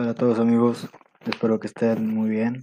[0.00, 0.88] Hola a todos amigos,
[1.26, 2.62] espero que estén muy bien.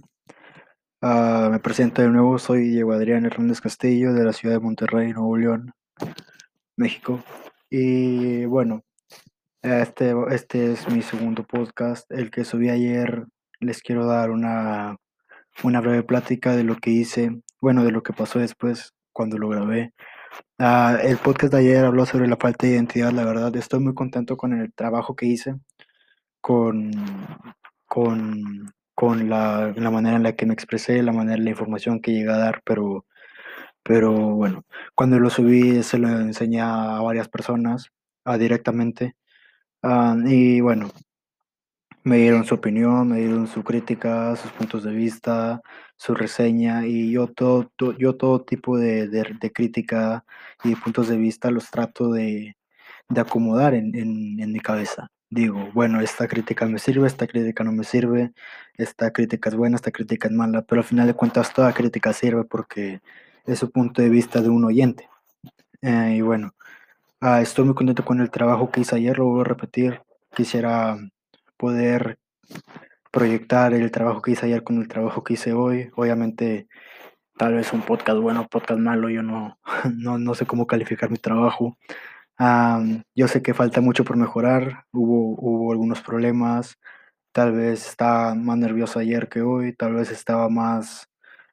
[1.02, 5.12] Ah, me presento de nuevo, soy Diego Adrián Hernández Castillo de la ciudad de Monterrey,
[5.12, 5.74] Nuevo León,
[6.76, 7.22] México.
[7.68, 8.84] Y bueno,
[9.60, 13.26] este, este es mi segundo podcast, el que subí ayer.
[13.60, 14.96] Les quiero dar una,
[15.62, 19.50] una breve plática de lo que hice, bueno, de lo que pasó después cuando lo
[19.50, 19.92] grabé.
[20.58, 23.92] Ah, el podcast de ayer habló sobre la falta de identidad, la verdad, estoy muy
[23.92, 25.56] contento con el trabajo que hice
[26.46, 26.92] con,
[27.86, 32.12] con, con la, la, manera en la que me expresé, la manera, la información que
[32.12, 33.04] llegué a dar, pero,
[33.82, 37.88] pero bueno, cuando lo subí se lo enseñé a varias personas
[38.26, 39.16] uh, directamente
[39.82, 40.90] uh, y bueno,
[42.04, 45.60] me dieron su opinión, me dieron su crítica, sus puntos de vista,
[45.96, 50.24] su reseña y yo todo, yo todo tipo de, de, crítica
[50.64, 52.56] y puntos de vista los trato de,
[53.08, 57.72] de acomodar en, en mi cabeza digo, bueno, esta crítica me sirve, esta crítica no
[57.72, 58.32] me sirve,
[58.76, 62.12] esta crítica es buena, esta crítica es mala, pero al final de cuentas toda crítica
[62.12, 63.00] sirve porque
[63.44, 65.08] es su punto de vista de un oyente.
[65.82, 66.54] Eh, y bueno,
[67.22, 70.02] uh, estoy muy contento con el trabajo que hice ayer, lo voy a repetir.
[70.34, 70.98] Quisiera
[71.56, 72.18] poder
[73.10, 75.90] proyectar el trabajo que hice ayer con el trabajo que hice hoy.
[75.96, 76.68] Obviamente,
[77.36, 79.58] tal vez un podcast bueno, podcast malo, yo no,
[79.96, 81.76] no, no sé cómo calificar mi trabajo.
[82.38, 86.76] Um, yo sé que falta mucho por mejorar, hubo, hubo algunos problemas,
[87.32, 91.08] tal vez estaba más nervioso ayer que hoy, tal vez estaba más,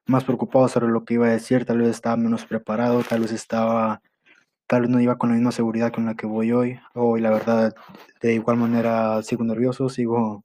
[0.06, 3.32] más preocupado sobre lo que iba a decir, tal vez estaba menos preparado, tal vez
[3.32, 4.02] estaba,
[4.68, 6.80] tal vez no iba con la misma seguridad con la que voy hoy.
[6.94, 7.74] Hoy la verdad,
[8.22, 10.44] de igual manera sigo nervioso, sigo,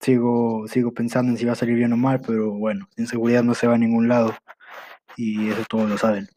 [0.00, 3.54] sigo, sigo pensando en si va a salir bien o mal, pero bueno, inseguridad no
[3.54, 4.34] se va a ningún lado
[5.16, 6.28] y eso todos lo saben.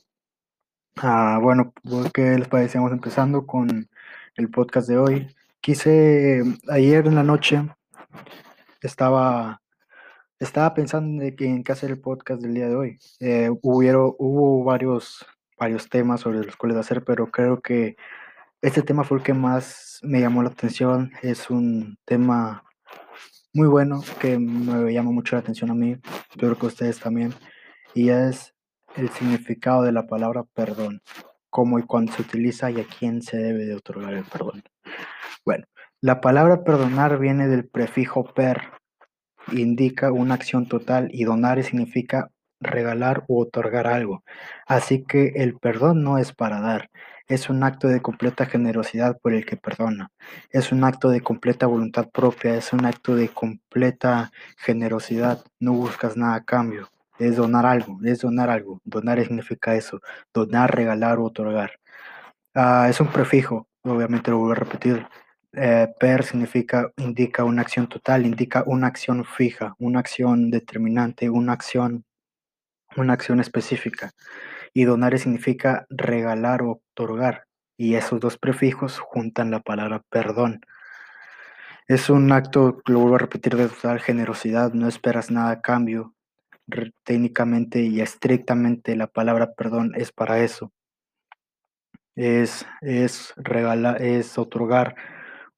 [0.98, 1.74] Ah, bueno,
[2.14, 2.78] ¿qué les parece?
[2.78, 3.90] Vamos empezando con
[4.36, 5.28] el podcast de hoy.
[5.60, 7.62] Quise, ayer en la noche,
[8.82, 9.62] estaba,
[10.40, 13.00] estaba pensando en qué hacer el podcast del día de hoy.
[13.20, 15.26] Eh, hubo, varios,
[15.58, 17.98] varios temas sobre los cuales hacer, pero creo que
[18.62, 21.12] este tema fue el que más me llamó la atención.
[21.24, 22.64] Es un tema
[23.54, 25.98] muy bueno que me llama mucho la atención a mí,
[26.30, 27.34] espero que ustedes también,
[27.94, 28.53] y es
[28.96, 31.02] el significado de la palabra perdón,
[31.50, 34.64] cómo y cuándo se utiliza y a quién se debe de otorgar el perdón.
[35.46, 35.66] Bueno,
[36.02, 38.72] la palabra perdonar viene del prefijo per,
[39.52, 44.24] indica una acción total y donar significa regalar u otorgar algo.
[44.66, 46.90] Así que el perdón no es para dar,
[47.28, 50.10] es un acto de completa generosidad por el que perdona,
[50.50, 56.18] es un acto de completa voluntad propia, es un acto de completa generosidad, no buscas
[56.18, 58.82] nada a cambio es donar algo, es donar algo.
[58.84, 60.02] Donar significa eso,
[60.34, 61.80] donar, regalar o otorgar.
[62.56, 65.08] Uh, es un prefijo, obviamente lo voy a repetir.
[65.56, 71.54] Eh, per significa, indica una acción total, indica una acción fija, una acción determinante, una
[71.54, 72.06] acción,
[72.98, 74.12] una acción específica.
[74.74, 77.46] Y donar significa regalar o otorgar.
[77.78, 80.62] Y esos dos prefijos juntan la palabra perdón.
[81.88, 86.14] Es un acto, lo vuelvo a repetir, de total generosidad, no esperas nada a cambio,
[87.04, 90.72] técnicamente y estrictamente la palabra perdón es para eso.
[92.16, 94.96] Es, es regalar, es otorgar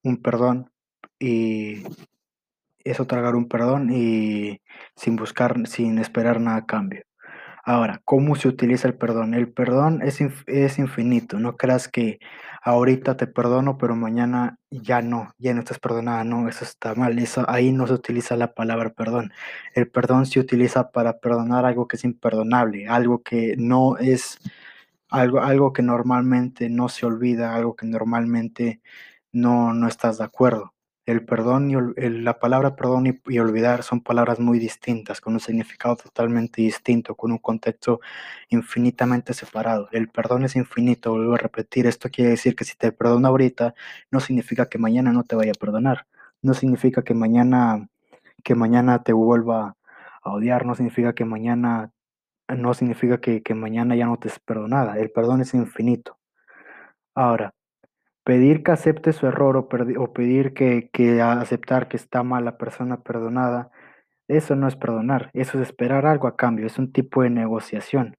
[0.03, 0.71] un perdón
[1.19, 1.83] y
[2.83, 4.61] es otorgar un perdón y
[4.95, 7.04] sin buscar, sin esperar nada a cambio.
[7.67, 9.33] Ahora, ¿cómo se utiliza el perdón?
[9.33, 11.39] El perdón es, es infinito.
[11.39, 12.19] No creas que
[12.61, 16.23] ahorita te perdono, pero mañana ya no, ya no estás perdonada.
[16.23, 17.17] No, eso está mal.
[17.17, 19.31] Eso, ahí no se utiliza la palabra perdón.
[19.73, 24.37] El perdón se utiliza para perdonar algo que es imperdonable, algo que no es,
[25.09, 28.81] algo, algo que normalmente no se olvida, algo que normalmente
[29.33, 30.74] no, no estás de acuerdo.
[31.05, 31.75] El perdón y
[32.09, 37.15] la palabra perdón y, y, olvidar son palabras muy distintas, con un significado totalmente distinto,
[37.15, 37.99] con un contexto
[38.49, 39.87] infinitamente separado.
[39.91, 43.75] El perdón es infinito, vuelvo a repetir, esto quiere decir que si te perdono ahorita,
[44.11, 46.07] no significa que mañana no te vaya a perdonar,
[46.41, 47.87] no significa que mañana,
[48.43, 49.77] que mañana te vuelva
[50.23, 51.91] a odiar, no significa que mañana,
[52.47, 54.97] no significa que, que mañana ya no te es perdonada.
[54.99, 56.17] El perdón es infinito.
[57.15, 57.54] Ahora,
[58.25, 59.69] pedir que acepte su error o,
[60.13, 63.71] pedir que, que, aceptar que está mal la persona perdonada,
[64.27, 68.17] eso no es perdonar, eso es esperar algo a cambio, es un tipo de negociación.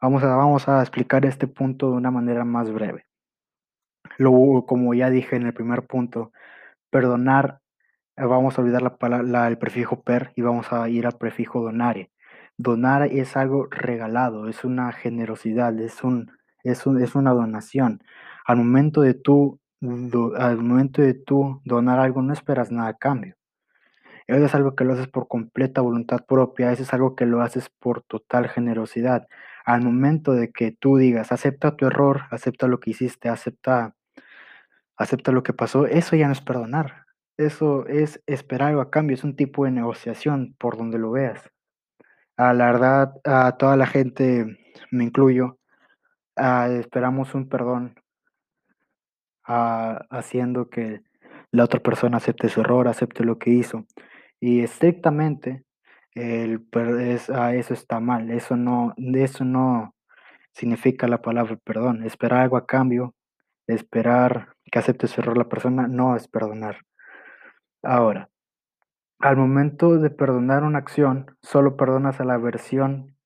[0.00, 3.04] Vamos a, vamos a explicar este punto de una manera más breve.
[4.18, 6.32] Como ya dije en el primer punto,
[6.90, 7.60] perdonar,
[8.16, 11.60] eh, vamos a olvidar la, la, el prefijo per y vamos a ir al prefijo
[11.60, 12.10] donare.
[12.56, 16.32] Donar es algo regalado, es una generosidad, es, un,
[16.64, 18.02] es, un, es una donación
[18.48, 19.60] al momento de tú,
[20.38, 23.36] al momento de tú donar algo no esperas nada a cambio.
[24.26, 27.42] Eso es algo que lo haces por completa voluntad propia, eso es algo que lo
[27.42, 29.28] haces por total generosidad.
[29.66, 33.94] Al momento de que tú digas, acepta tu error, acepta lo que hiciste, acepta,
[34.96, 37.06] acepta lo que pasó, eso ya no es perdonar.
[37.36, 41.50] Eso es esperar algo a cambio, es un tipo de negociación por donde lo veas.
[42.36, 44.58] A la verdad, a toda la gente,
[44.90, 45.58] me incluyo,
[46.36, 47.94] ah, esperamos un perdón
[50.10, 51.02] haciendo que
[51.52, 53.84] la otra persona acepte su error, acepte lo que hizo.
[54.40, 55.64] Y estrictamente,
[56.14, 56.66] el,
[57.00, 59.94] es- ah, eso está mal, eso no, eso no
[60.54, 62.04] significa la palabra perdón.
[62.04, 63.14] Esperar algo a cambio,
[63.68, 66.78] esperar que acepte su error la persona, no es perdonar.
[67.82, 68.30] Ahora,
[69.20, 73.16] al momento de perdonar una acción, solo perdonas a la versión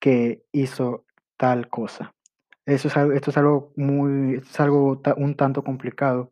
[0.00, 1.04] que hizo
[1.38, 2.14] tal cosa.
[2.70, 6.30] Eso es esto es algo muy, es algo un tanto complicado,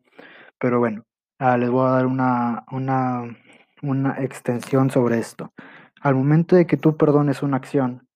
[0.61, 1.05] pero bueno,
[1.40, 3.37] ah, les voy a dar una, una,
[3.82, 5.52] una extensión sobre esto.
[6.00, 8.06] Al momento de que tú perdones una acción,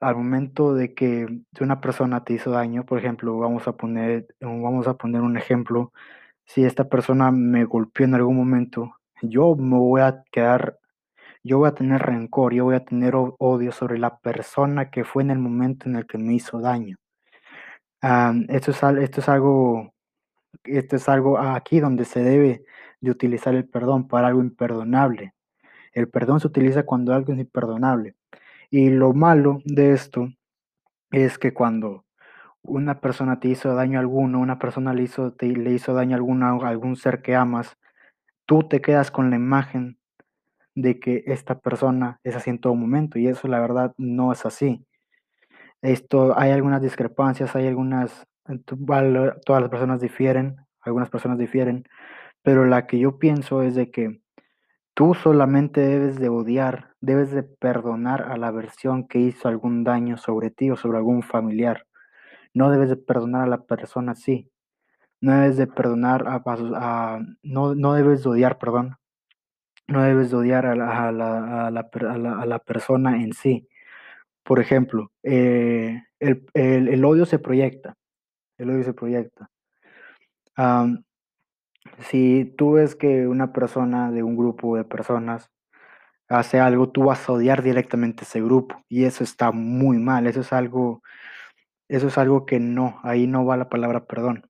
[0.00, 1.26] al momento de que
[1.60, 5.92] una persona te hizo daño, por ejemplo, vamos a poner, vamos a poner un ejemplo,
[6.44, 10.78] si esta persona me golpeó en algún momento, yo me voy a quedar,
[11.44, 15.22] yo voy a tener rencor, yo voy a tener odio sobre la persona que fue
[15.24, 16.98] en el momento en el que me hizo daño.
[18.02, 19.94] Am, esto es, esto es algo,
[20.64, 22.64] esto es algo aquí donde se debe
[23.00, 25.34] de utilizar el perdón para algo imperdonable.
[25.92, 28.16] El perdón se utiliza cuando algo es imperdonable.
[28.70, 30.28] Y lo malo de esto
[31.12, 32.04] es que cuando
[32.62, 36.68] una persona te hizo daño a alguno, una persona le hizo, le hizo daño a
[36.68, 37.78] algún ser que amas,
[38.46, 39.98] tú te quedas con la imagen
[40.74, 44.46] de que esta persona es así en todo momento y eso la verdad no es
[44.46, 44.86] así.
[45.82, 48.26] Esto, hay algunas discrepancias, hay algunas,
[48.66, 51.84] todas las personas difieren, algunas personas difieren,
[52.42, 54.20] pero la que yo pienso es de que
[54.94, 60.18] tú solamente debes de odiar, debes de perdonar a la versión que hizo algún daño
[60.18, 61.86] sobre ti o sobre algún familiar.
[62.54, 64.50] No debes de perdonar a la persona así.
[65.20, 68.96] No debes de perdonar a, a a- no, no debes de odiar, perdón.
[69.88, 71.70] No debes de odiar a la, a la, a
[72.18, 73.68] la- a la persona en sí.
[74.44, 77.94] Por ejemplo, eh, el, el- el odio se proyecta.
[78.58, 79.50] El odio se proyecta.
[82.10, 85.50] Si tú ves que una persona de un grupo de personas
[86.28, 88.82] hace algo, tú vas a odiar directamente a ese grupo.
[88.88, 90.26] Y eso está muy mal.
[90.26, 91.02] Eso es algo,
[91.88, 94.46] eso es algo que no, ahí no va la palabra perdón.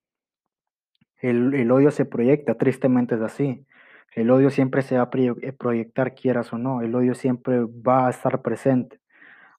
[1.22, 3.66] El, el odio se proyecta, tristemente es así.
[4.14, 6.82] El odio siempre se va a proye- proyectar, quieras o no.
[6.82, 9.00] El odio siempre va a estar presente.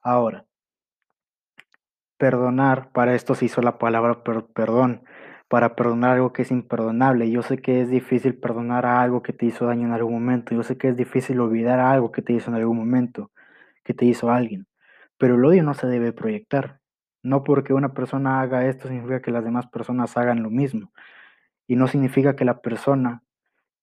[0.03, 0.45] Ahora,
[2.17, 5.03] perdonar, para esto se hizo la palabra per- perdón,
[5.47, 7.29] para perdonar algo que es imperdonable.
[7.29, 10.55] Yo sé que es difícil perdonar a algo que te hizo daño en algún momento.
[10.55, 13.31] Yo sé que es difícil olvidar a algo que te hizo en algún momento,
[13.83, 14.67] que te hizo alguien.
[15.17, 16.79] Pero el odio no se debe proyectar.
[17.23, 20.91] No porque una persona haga esto significa que las demás personas hagan lo mismo.
[21.67, 23.23] Y no significa que la persona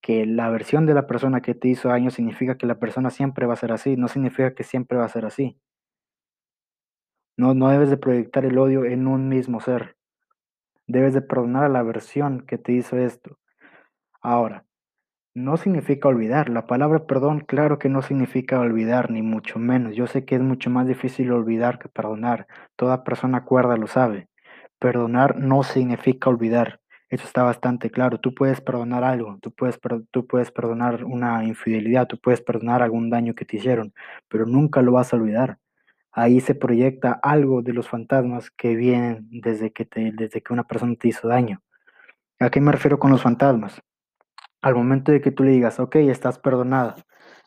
[0.03, 3.47] que la versión de la persona que te hizo daño significa que la persona siempre
[3.47, 5.59] va a ser así, no significa que siempre va a ser así.
[7.41, 9.97] No, no debes de proyectar el odio en un mismo ser.
[10.87, 13.39] Debes de perdonar a la versión que te hizo esto.
[14.21, 14.67] Ahora,
[15.33, 16.51] no significa olvidar.
[16.51, 19.97] La palabra perdón, claro que no significa olvidar, ni mucho menos.
[19.97, 22.47] Yo sé que es mucho más difícil olvidar que perdonar.
[22.77, 24.29] Toda persona cuerda lo sabe.
[24.79, 26.83] Perdonar no significa olvidar.
[27.09, 28.21] Eso está bastante claro.
[28.21, 29.81] Tú puedes perdonar algo, tú puedes,
[30.11, 33.95] tú puedes perdonar una infidelidad, tú puedes perdonar algún daño que te hicieron,
[34.29, 35.57] pero nunca lo vas a olvidar.
[36.13, 40.65] Ahí se proyecta algo de los fantasmas que vienen desde que, te, desde que una
[40.65, 41.63] persona te hizo daño.
[42.41, 43.81] ¿A qué me refiero con los fantasmas?
[44.63, 46.97] Al momento de que tú le digas, ok, estás perdonada,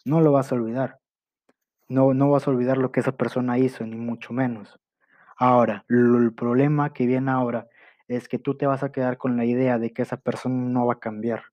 [0.06, 1.00] no lo vas a olvidar.
[1.90, 4.80] No, no vas a olvidar lo que esa persona hizo, ni mucho menos.
[5.38, 7.68] Ahora, el problema que viene ahora
[8.08, 10.86] es que tú te vas a quedar con la idea de que esa persona no
[10.86, 11.44] va a cambiar.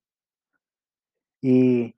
[1.40, 1.96] Y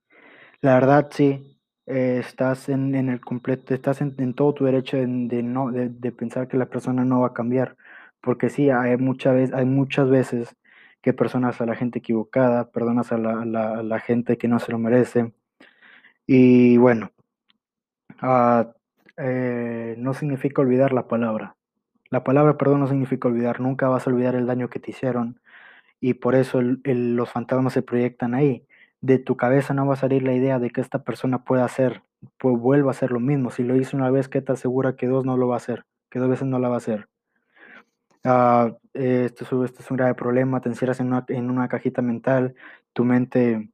[0.61, 1.52] la verdad, sí,
[1.85, 5.89] eh, estás en, en el completo, estás en, en todo tu derecho de, no, de,
[5.89, 7.75] de pensar que la persona no va a cambiar.
[8.21, 10.55] Porque sí, hay, mucha vez, hay muchas veces
[11.01, 13.45] que perdonas a la gente equivocada, perdonas a la,
[13.83, 15.33] la, gente que no se lo merece.
[16.25, 17.11] Y bueno,
[18.21, 18.73] ah,
[19.17, 21.55] eh, no significa olvidar la palabra.
[22.09, 25.39] La palabra perdón no significa olvidar, nunca vas a olvidar el daño que te hicieron
[26.03, 28.65] y por eso los fantasmas se proyectan ahí.
[29.03, 32.01] De tu cabeza no va a salir la idea de que esta persona pueda hacer,
[32.39, 33.51] pues vuelva a hacer lo mismo.
[33.51, 35.85] Si lo hizo una vez, ¿qué te asegura que dos no lo va a hacer?
[36.09, 37.07] Que dos veces no la va a hacer.
[38.93, 42.01] Esto, es, un- esto es un grave problema, te encierras en una, en una cajita
[42.01, 42.55] mental,
[42.93, 43.69] tu mente,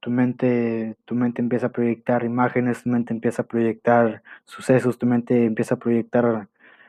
[0.00, 5.06] tu mente, tu mente empieza a proyectar imágenes, tu mente empieza a proyectar sucesos, tu
[5.06, 6.48] mente empieza a proyectar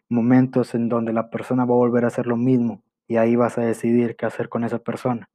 [0.09, 3.57] momentos en donde la persona va a volver a hacer lo mismo y ahí vas
[3.57, 5.29] a decidir qué hacer con esa persona.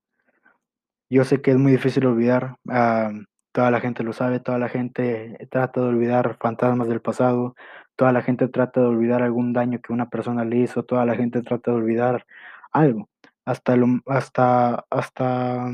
[1.10, 3.12] Yo sé que es muy difícil olvidar, ah,
[3.52, 7.54] toda la gente lo sabe, toda la gente trata de olvidar fantasmas del pasado,
[7.94, 11.14] toda la gente trata de olvidar algún daño que una persona le hizo, toda la
[11.14, 12.26] gente trata de olvidar
[12.72, 13.08] algo,
[13.44, 13.74] hasta
[14.06, 15.70] hasta, hasta,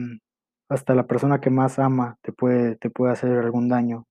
[0.68, 4.06] hasta la persona que más ama te puede, te puede hacer algún daño,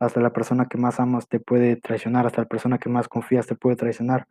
[0.00, 3.46] hasta la persona que más amas te puede traicionar, hasta la persona que más confías
[3.46, 4.26] te puede traicionar.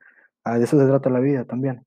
[0.46, 1.86] Ah, de eso se trata la vida también.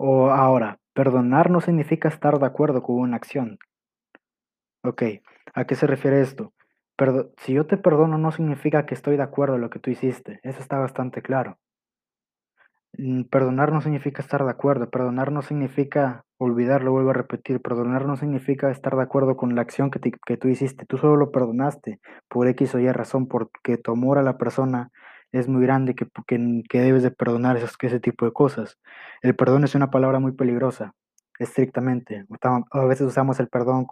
[0.00, 3.60] O ahora, perdonar no significa estar de acuerdo con una acción.
[4.82, 5.02] Ok,
[5.54, 6.52] ¿a qué se refiere esto?
[6.96, 9.90] Perdo- si yo te perdono no significa que estoy de acuerdo en lo que tú
[9.90, 10.40] hiciste.
[10.42, 11.56] Eso está bastante claro.
[12.94, 17.60] Mm, Perdonar no significa estar de acuerdo, perdonar no significa olvidar, lo vuelvo a repetir,
[17.60, 20.98] perdonar no significa estar de acuerdo con la acción que, te- que tú hiciste, tú
[20.98, 24.90] solo lo perdonaste por X o Y razón, porque tu amor a la persona
[25.32, 28.78] es muy grande, que, que, que debes de perdonar esas, ese tipo de cosas.
[29.22, 30.94] El perdón es una palabra muy peligrosa,
[31.38, 32.26] estrictamente.
[32.70, 33.86] A veces usamos el perdón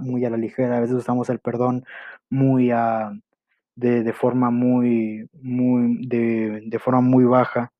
[0.00, 1.84] muy a la ligera, a veces usamos el perdón
[2.30, 3.12] muy a,
[3.76, 7.72] de, de forma muy, muy, de, de forma muy baja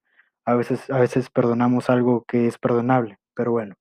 [0.49, 3.75] a veces, a veces perdonamos algo que es perdonable, pero bueno,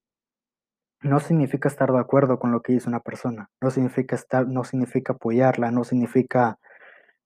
[1.02, 4.66] no significa estar de acuerdo con lo que hizo una persona, no significa estar, no
[4.66, 6.60] significa apoyarla, no significa,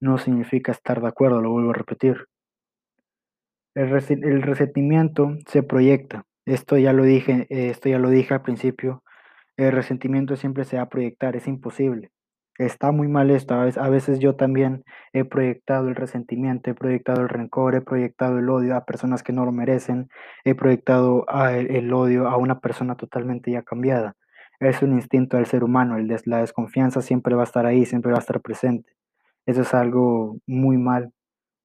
[0.02, 2.26] no significa estar de acuerdo, lo vuelvo a repetir.
[3.74, 6.26] El, resentimiento se proyecta.
[6.46, 9.04] Esto ya lo dije, esto ya lo dije al principio.
[9.56, 12.12] El resentimiento siempre se va a proyectar, es imposible.
[12.58, 13.54] Está muy mal esto.
[13.56, 18.50] A veces, yo también he proyectado el resentimiento, he proyectado el rencor, he proyectado el
[18.50, 20.10] odio a personas que no lo merecen,
[20.44, 24.16] he proyectado el, odio a una persona totalmente ya cambiada.
[24.60, 28.18] Es un instinto del ser humano, la desconfianza siempre va a estar ahí, siempre va
[28.18, 28.92] a estar presente.
[29.46, 31.12] Eso es algo muy mal,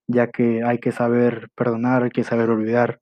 [0.08, 3.00] ya que hay que saber perdonar, hay que saber olvidar.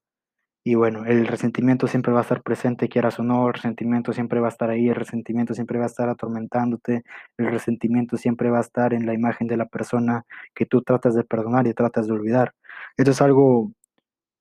[0.67, 4.41] Y bueno, el resentimiento siempre va a estar presente, quieras o no, el resentimiento siempre
[4.41, 7.05] va a estar ahí, el resentimiento siempre va a estar atormentándote,
[7.39, 11.15] el resentimiento siempre va a estar en la imagen de la persona que tú tratas
[11.15, 12.55] de perdonar y tratas de olvidar.
[12.97, 13.73] Eso es algo,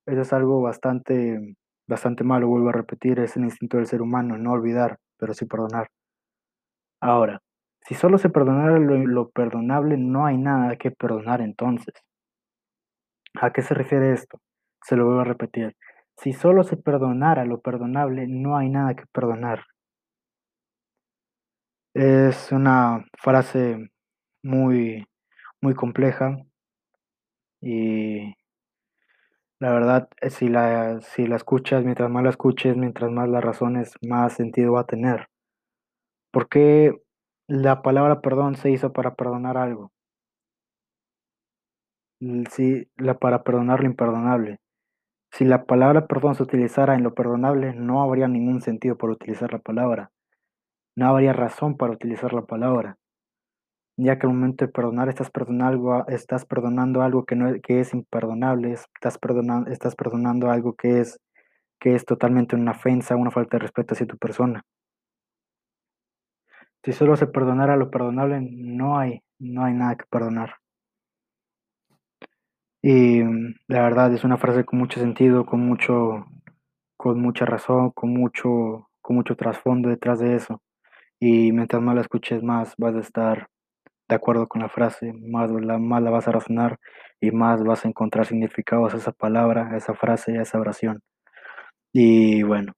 [0.08, 1.56] eso es algo bastante,
[1.88, 5.46] bastante malo, vuelvo a repetir, es el instinto del ser humano, no olvidar, pero sí
[5.46, 5.90] perdonar.
[7.02, 7.40] Ahora,
[7.86, 11.94] si solo se perdonara lo, lo perdonable, no hay nada que perdonar entonces.
[13.42, 14.40] ¿A qué se refiere esto?
[14.84, 15.76] Se lo vuelvo a repetir.
[16.18, 19.66] Si solo se perdonara lo perdonable, no hay nada que perdonar.
[21.96, 23.92] Es una frase
[24.44, 25.06] muy,
[25.62, 26.38] muy compleja
[27.62, 28.34] y
[29.60, 33.42] la verdad, eh, si la, si la escuchas, mientras más la escuches, mientras más la
[33.42, 35.30] razones, más sentido va a tener.
[36.32, 37.03] ¿Por qué
[37.54, 39.92] la palabra perdón se hizo para perdonar algo?
[42.50, 44.60] Sí, la, para perdonar lo imperdonable.
[45.32, 49.54] Si la palabra perdón se utilizara en lo perdonable, no habría ningún sentido por utilizar
[49.54, 50.12] la palabra.
[50.96, 52.98] No habría razón para utilizar la palabra,
[53.98, 57.62] ya que al momento de perdonar estás perdonando algo, estás perdonando algo que no es,
[57.62, 61.20] que es imperdonable, estás perdonando, estás perdonando algo que es,
[61.80, 64.64] que es totalmente una ofensa, una falta de respeto hacia tu persona.
[66.84, 70.56] Si solo se perdonara lo perdonable, no hay, no hay nada que perdonar.
[72.82, 76.26] Y mm, la verdad es una frase con mucho sentido, con mucho,
[76.98, 80.62] con mucha razón, con mucho, con mucho trasfondo detrás de eso.
[81.20, 83.48] Y mientras más la escuches, más vas a estar
[84.10, 86.80] de acuerdo con la frase, más la, más la vas a razonar
[87.22, 91.02] y más vas a encontrar significados a esa palabra, a esa frase, a esa oración.
[91.94, 92.74] Y bueno,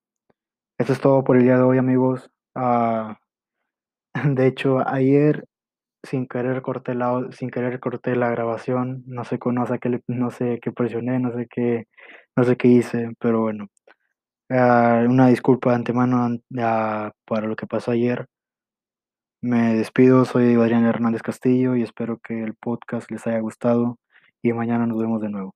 [0.78, 2.30] eso es todo por el día de hoy, amigos.
[2.56, 3.18] Ah,
[4.24, 5.46] de hecho, ayer
[6.04, 10.32] sin querer corté la, sin querer corté la grabación, no sé, no sé qué, no
[10.32, 11.88] sé qué presioné, no sé qué,
[12.36, 13.70] no sé qué hice, pero bueno.
[14.50, 18.28] Ah, una disculpa de antemano an- ah, para lo que pasó ayer.
[19.42, 23.98] Me despido, soy Adrián Hernández Castillo y espero que el podcast les haya gustado
[24.42, 25.56] y mañana nos vemos de nuevo.